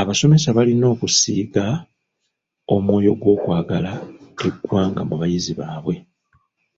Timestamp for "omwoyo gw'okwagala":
2.74-3.92